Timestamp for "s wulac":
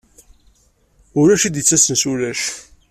2.01-2.41